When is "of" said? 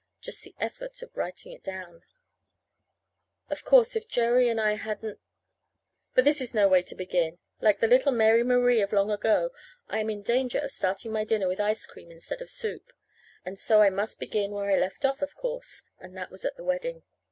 1.03-1.15, 3.51-3.63, 8.81-8.91, 10.57-10.71, 12.41-12.49, 15.21-15.35